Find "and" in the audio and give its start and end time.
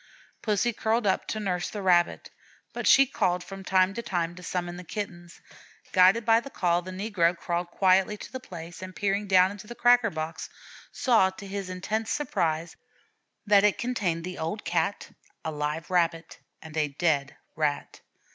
8.81-8.95, 16.63-16.75